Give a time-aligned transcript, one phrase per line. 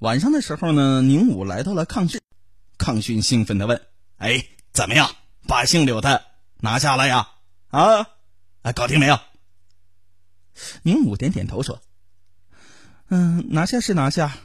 [0.00, 2.20] 晚上的时候呢，宁武来到了抗训，
[2.76, 3.80] 抗训兴奋的问
[4.18, 6.26] ：“哎，怎么样，把姓柳的
[6.60, 7.30] 拿下了呀？
[7.68, 8.06] 啊，
[8.60, 9.18] 啊，搞定没有？”
[10.82, 11.80] 宁武点点头说
[13.08, 14.36] ：“嗯，拿下是拿下，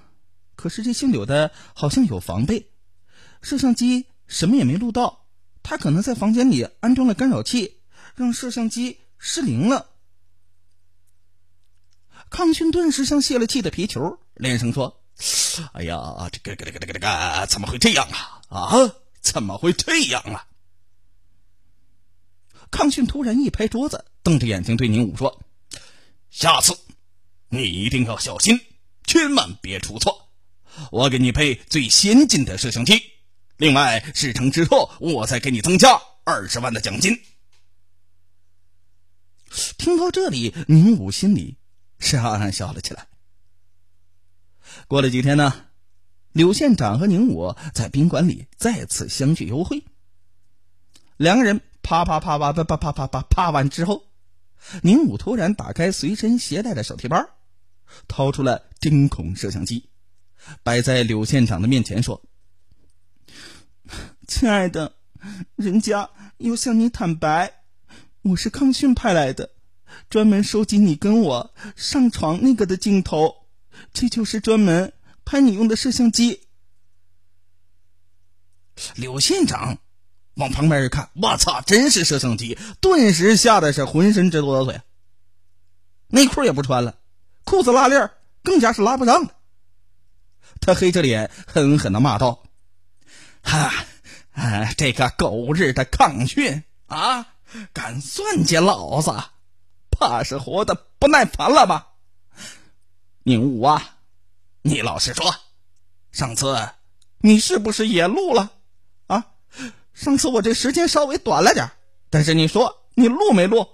[0.56, 2.72] 可是这姓柳的好像有防备，
[3.42, 5.26] 摄像机什么也没录到，
[5.64, 7.82] 他可能在房间里安装了干扰器，
[8.16, 9.90] 让摄像机失灵了。”
[12.30, 14.98] 康勋顿时像泄了气的皮球，连声说
[15.74, 18.42] ：“哎呀，这个、这个、这个、这个，怎么会这样啊？
[18.50, 18.72] 啊，
[19.22, 20.48] 怎么会这样啊？”
[22.72, 25.44] 康勋突然一拍桌子，瞪着眼睛对宁武说
[26.32, 26.80] ：“下次
[27.50, 28.60] 你一定要小心，
[29.06, 30.30] 千万别出错。
[30.92, 33.04] 我给你配最先进的摄像机，
[33.58, 37.22] 另外事成之后，我再给你增加二十万的奖金。”
[39.78, 41.58] 听到这里，宁武心里。
[42.04, 43.08] 是暗暗笑了起来。
[44.88, 45.54] 过了几天呢，
[46.32, 49.84] 柳县长和宁武在宾馆里再次相聚幽会。
[51.18, 54.04] 两个人啪啪啪啪啪啪啪啪啪啪完之后，
[54.82, 57.30] 宁武突然打开随身携带的手提包，
[58.08, 59.90] 掏出了针孔摄像机，
[60.64, 62.22] 摆在柳县长的面前说
[64.28, 64.94] ：“亲爱的，
[65.56, 67.54] 人家要向你坦白，
[68.22, 69.52] 我是康训派来的。”
[70.10, 73.41] 专门收集你跟我上床那个的镜头，
[73.94, 74.94] 这就是专门
[75.26, 76.42] 拍你用的摄像机。
[78.96, 79.78] 柳县长
[80.36, 82.58] 往旁边一看，我操，真是摄像机！
[82.80, 84.84] 顿时吓得是浑身直哆嗦呀，
[86.08, 86.98] 内裤也不穿了，
[87.44, 88.12] 裤子拉链
[88.44, 89.36] 更加是拉不上了。
[90.60, 92.44] 他黑着脸狠狠的骂道
[93.44, 93.86] ：“哈，
[94.32, 97.28] 啊，这个狗日的抗训啊，
[97.74, 99.12] 敢算计老子！”
[99.92, 101.91] 怕是活的不耐烦了吧，
[103.24, 103.98] 宁武啊，
[104.64, 105.36] 你老实说，
[106.12, 106.70] 上次
[107.20, 108.52] 你是不是也录了
[109.08, 109.28] 啊？
[109.94, 111.72] 上次我这时间稍微短了点，
[112.10, 113.68] 但是你说你录没录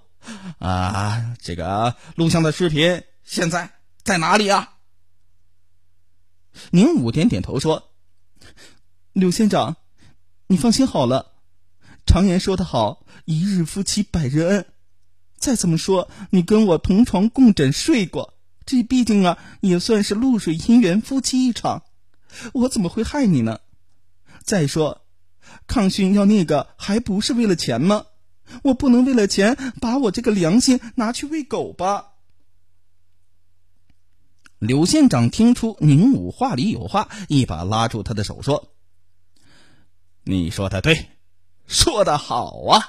[0.58, 1.34] 啊？
[1.40, 3.70] 这个录像的视频现在
[4.02, 4.74] 在哪里啊？
[6.70, 7.92] 宁武点点头说
[9.14, 9.76] ：“柳县长，
[10.48, 11.32] 你放心好了，
[12.04, 14.66] 常言说得好，一日夫妻百日恩。”
[15.38, 18.37] 再怎么说，你跟我同床共枕睡过，
[18.68, 21.84] 这毕竟啊也算是露水姻缘，夫妻一场，
[22.52, 23.60] 我怎么会害你呢？
[24.44, 25.06] 再说，
[25.66, 28.04] 抗勋要那个还不是为了钱吗？
[28.62, 32.12] 我不能为了钱把我这个良心拿去喂狗吧？
[34.58, 38.74] 柳县长听出宁武话里有话，一把拉住他的手说
[40.24, 41.06] ：“你说的对，
[41.66, 42.84] 说的好啊，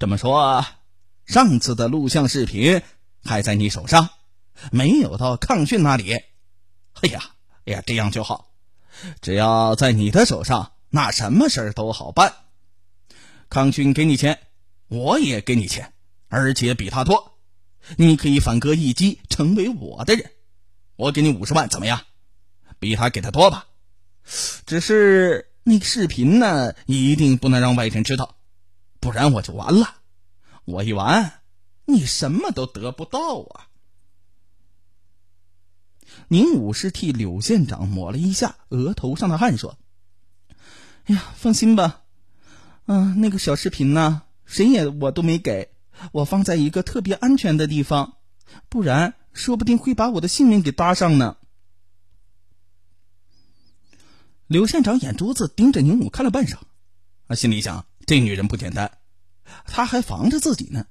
[0.00, 0.66] 这么说。”
[1.26, 2.82] 上次的录像视频
[3.22, 4.10] 还在你手上，
[4.70, 6.12] 没有到抗训那里。
[6.12, 7.22] 哎呀，
[7.66, 8.52] 哎呀，这样就好。
[9.20, 12.34] 只要在你的手上，那什么事儿都好办。
[13.50, 14.38] 抗训给你钱，
[14.88, 15.92] 我也给你钱，
[16.28, 17.38] 而且比他多。
[17.96, 20.30] 你可以反戈一击，成为我的人。
[20.96, 22.00] 我给你五十万，怎么样？
[22.78, 23.66] 比他给的多吧？
[24.64, 28.36] 只是那个视频呢，一定不能让外人知道，
[29.00, 29.96] 不然我就完了。
[30.64, 31.42] 我一完，
[31.84, 33.68] 你什么都得不到啊！
[36.28, 39.78] 宁武是替柳县长抹了一下额头上的汗，说
[41.06, 42.02] ：“哎呀，放心吧，
[42.86, 45.70] 嗯，那个小视频呢，谁也我都没给，
[46.12, 48.14] 我放在一个特别安全的地方，
[48.68, 51.36] 不然说不定会把我的性命给搭上呢。”
[54.46, 56.58] 柳县长眼珠子盯着宁武看了半晌，
[57.26, 58.98] 啊，心里想：这女人不简单。
[59.66, 60.86] 她还防着自己呢，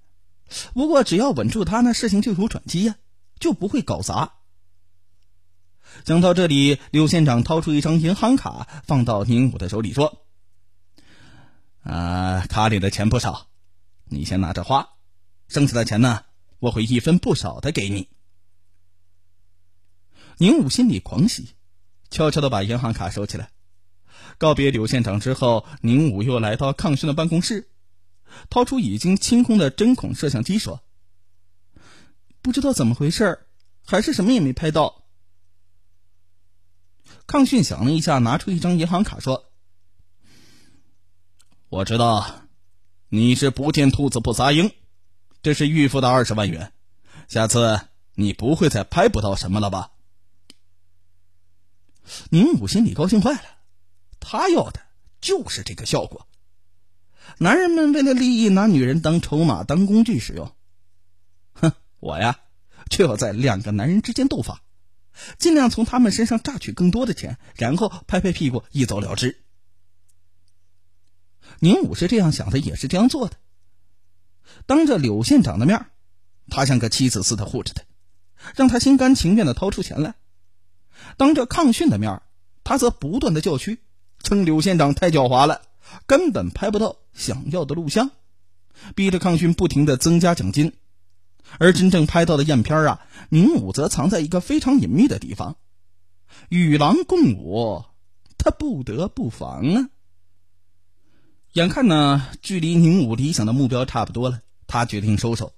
[0.73, 2.95] 不过只要稳住她，那事情就有转机呀，
[3.39, 4.33] 就不会搞砸。
[6.03, 10.25] 讲到这里，刘县长掏出一张银行卡，放到宁武的手里，说
[11.83, 13.47] ：“啊，卡里的钱不少，
[14.05, 14.89] 你先拿着花，
[15.47, 16.25] 剩下的钱呢，
[16.59, 18.09] 我会一分不少的给你。”
[20.39, 21.55] 宁武心里狂喜，
[22.09, 23.51] 悄悄的把银行卡收起来。
[24.37, 27.69] 告别刘县长之后，宁武又来到抗勋的办公室。
[28.49, 30.81] 掏出已经清空的针孔摄像机，说
[32.41, 33.45] ：“不知道怎么回事
[33.85, 35.02] 还是什么也没拍到。”
[37.25, 39.51] 康训想了一下，拿出一张银行卡，说
[41.69, 42.41] ：“我知道
[43.09, 44.71] 你是不见兔子不撒鹰，
[45.41, 46.73] 这是预付的二十万元，
[47.27, 47.79] 下次
[48.15, 49.91] 你不会再拍不到什么了吧？”
[52.29, 53.41] 宁武心里高兴坏了，
[54.19, 54.81] 他要的
[55.21, 56.27] 就是这个效果。
[57.37, 60.53] 男人们为了利益拿女人当筹码、当工具使用，
[61.53, 61.71] 哼！
[62.01, 62.41] 我呀，
[62.89, 64.61] 就要在两个男人之间斗法，
[65.37, 69.43] 尽量从他们身上榨取更多的钱，然后拍拍屁股一走了之。
[71.59, 73.37] 宁武是这样想的，也是这样做的。
[74.65, 75.85] 当着柳县长的面，
[76.49, 77.83] 他像个妻子似的护着他，
[78.55, 80.15] 让他心甘情愿的掏出钱来。
[81.17, 82.21] 当着抗训的面，
[82.63, 83.79] 他则不断的叫屈，
[84.21, 85.61] 称柳县长太狡猾了，
[86.05, 88.11] 根本拍不到想要的录像，
[88.95, 90.73] 逼着抗训不停的增加奖金。
[91.59, 95.57] 而真正拍到的验片啊，宁武则藏在一个非常隐秘的地方，
[96.49, 97.83] 与狼共舞，
[98.37, 99.89] 他不得不防啊。
[101.53, 105.53] 眼看呢，距离宁武理想的目标差不多了，他决定收手，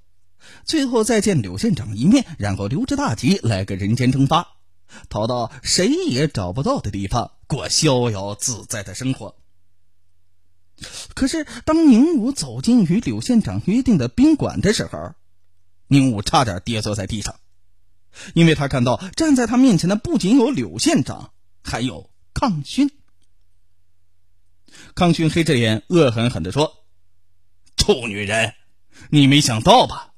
[0.66, 4.58] 最后再见柳县长一面，然后溜之大吉，来个人间蒸发，
[5.08, 9.36] 逃到谁也找不到的地方，过逍遥自在的生活。
[11.14, 15.14] 可是，当宁武走进与柳县长约定的宾馆的时候，
[15.88, 17.36] 宁武差点跌坐在地上，
[18.34, 21.32] 因为他看到站在他面前的不仅有柳县长，
[21.64, 22.90] 还有抗勋。
[24.96, 26.86] 抗勋黑着脸，恶狠狠地说
[27.78, 28.54] ：“臭女人，
[29.10, 30.14] 你没想到吧？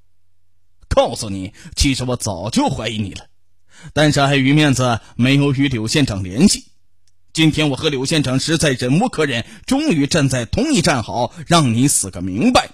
[0.88, 3.28] 告诉你，其实我早就怀疑你了，
[3.94, 6.72] 但是碍于面子，没有与柳县长联系。
[7.34, 12.70] 今天我和柳县长实在忍无可忍，终于站在同一战壕，让你死个明白。”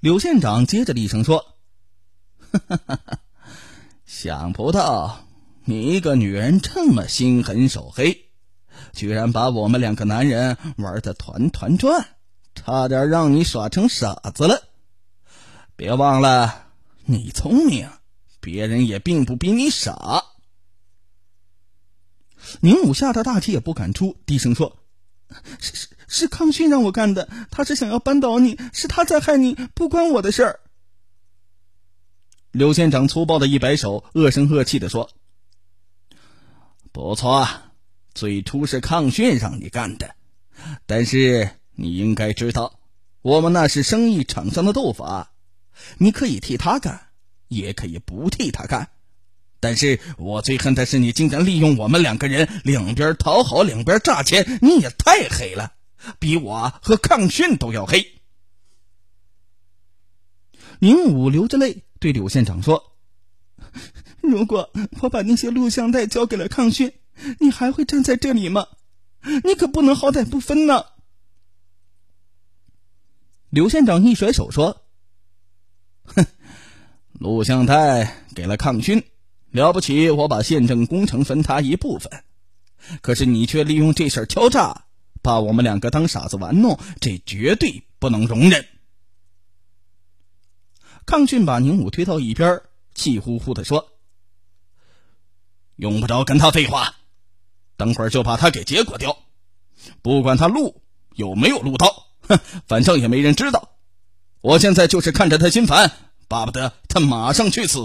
[0.00, 1.44] 柳县长接着厉声说
[2.52, 3.18] ：“哈哈哈哈
[4.06, 5.26] 想不到
[5.66, 8.30] 你一个女人这么心狠手黑，
[8.94, 12.08] 居然把我们两个男人玩的团团转，
[12.54, 14.62] 差点让你耍成傻子了。
[15.76, 16.68] 别忘了，
[17.04, 17.90] 你聪明，
[18.40, 20.24] 别人也并不比你傻。”
[22.60, 24.78] 宁武吓得大气也不敢出，低声说
[25.60, 30.60] ：“是是。”是康勋让我干的，他是想要扳倒你，是他在害你，不关我的事儿。
[32.50, 35.08] 刘县长粗暴的一摆手，恶声恶气的说
[36.90, 37.46] ：“不错，
[38.12, 40.16] 最初是康勋让你干的，
[40.84, 42.80] 但是你应该知道，
[43.22, 45.30] 我们那是生意场上的斗法，
[45.98, 47.00] 你可以替他干，
[47.46, 48.90] 也可以不替他干。
[49.60, 55.74] 但是我最恨的是你竟然利用我们两个人，两边讨好，两边诈钱，你也太黑了。”
[56.18, 58.20] 比我和抗勋都要黑。
[60.78, 62.96] 宁武流着泪对柳县长说
[64.22, 66.92] ：“如果我把那些录像带交给了抗勋，
[67.38, 68.66] 你还会站在这里吗？
[69.44, 70.86] 你可不能好歹不分呢。”
[73.50, 74.86] 柳县长一甩手说
[76.04, 76.24] ：“哼，
[77.12, 79.04] 录像带给了抗勋，
[79.50, 82.24] 了不起，我把县政工程分他一部分。
[83.02, 84.84] 可是你却利用这事敲诈。”
[85.22, 88.66] 把我们两个当傻子玩弄，这绝对不能容忍。
[91.06, 92.62] 康俊把宁武推到一边，
[92.94, 93.88] 气呼呼的说
[95.76, 96.94] ：“用不着跟他废话，
[97.76, 99.18] 等会儿就把他给结果掉。
[100.02, 100.82] 不管他录
[101.14, 102.38] 有没有录到，哼，
[102.68, 103.72] 反正也没人知道。
[104.40, 105.92] 我现在就是看着他心烦，
[106.28, 107.80] 巴不得他马上去死。”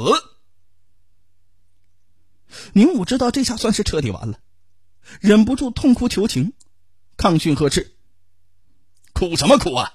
[2.73, 4.39] 宁武知道这下算是彻底完了，
[5.19, 6.53] 忍不住痛哭求情。
[7.17, 7.95] 抗训呵斥
[9.13, 9.93] ：“哭什么哭啊！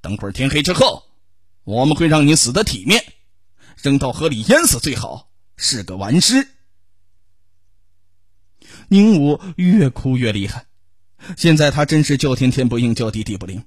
[0.00, 1.04] 等会儿天黑之后，
[1.64, 3.04] 我们会让你死的体面，
[3.76, 6.48] 扔到河里淹死最好，是个完尸。”
[8.88, 10.66] 宁武越哭越厉害，
[11.36, 13.64] 现在他真是叫天天不应，叫地地不灵。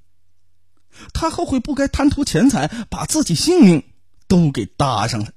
[1.13, 3.83] 他后悔不该贪图钱财，把自己性命
[4.27, 5.31] 都给搭上了。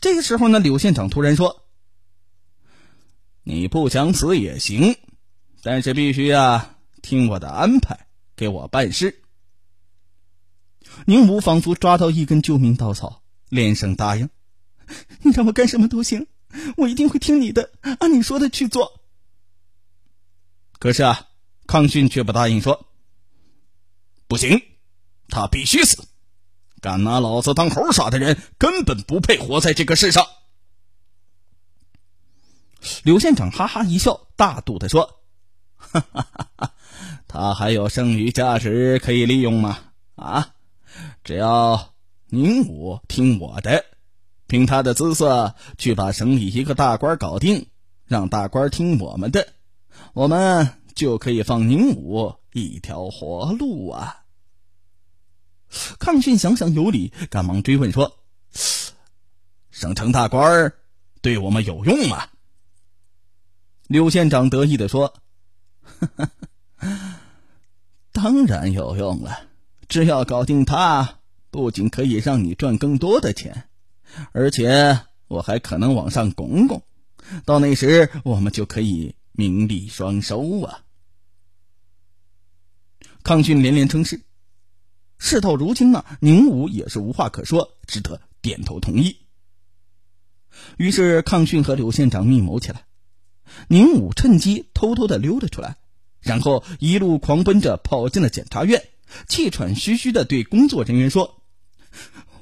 [0.00, 1.63] 这个时候呢，柳县长突然说。
[3.46, 4.96] 你不想死也行，
[5.62, 9.22] 但是必须啊，听我的安排，给我办事。
[11.04, 14.30] 宁武仿佛抓到一根救命稻草，连声答应
[15.20, 16.26] ：“你让我干什么都行，
[16.78, 19.02] 我一定会听你的，按你说的去做。”
[20.80, 21.28] 可是啊，
[21.66, 22.86] 康勋却不答应，说
[24.26, 24.62] ：“不行，
[25.28, 26.02] 他必须死！
[26.80, 30.26] 敢拿老子当猴耍的人，根本不配活在这个世上。”
[33.02, 35.20] 柳县长哈哈一笑，大度的说
[35.76, 36.72] ：“哈哈哈哈
[37.26, 39.78] 他还有剩余价值可以利用吗？
[40.14, 40.54] 啊，
[41.24, 41.94] 只要
[42.26, 43.84] 宁武听我的，
[44.46, 47.66] 凭他的姿色去把省里一个大官搞定，
[48.04, 49.48] 让大官听我们的，
[50.12, 54.20] 我们就可以放宁武一条活路啊。”
[55.98, 58.18] 抗训想想有理，赶忙追问说
[59.72, 60.72] ：“省城大官
[61.20, 62.28] 对我们有用吗？”
[63.94, 65.14] 刘县长得意的说
[68.10, 69.46] ：“当然有用了，
[69.86, 71.20] 只要搞定他，
[71.52, 73.68] 不仅可以让你赚更多的钱，
[74.32, 74.98] 而且
[75.28, 76.82] 我还可能往上拱拱，
[77.44, 80.82] 到那时我们就可以名利双收啊！
[83.22, 84.22] 康俊连连称是。
[85.18, 89.18] 事到如今呢，宁武也是无话可说，只得点头同意。
[90.78, 92.86] 于是康俊和柳县长密谋起来，
[93.68, 95.76] 宁武趁机偷偷的溜了出来，
[96.20, 98.82] 然后一路狂奔着跑进了检察院，
[99.28, 101.42] 气喘吁吁的对工作人员说：“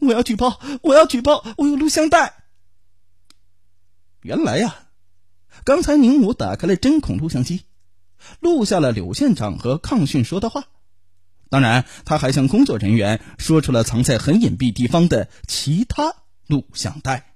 [0.01, 2.35] 我要举报，我要举报，我有录像带。”
[4.23, 4.89] 原来呀，
[5.65, 7.63] 刚才宁武打开了针孔录像机，
[8.41, 10.65] 录下了柳县长和康训说的话。
[11.51, 16.15] 当然，他还向工作人员说出了藏在很隐蔽地方的其他
[16.47, 17.32] 录像带。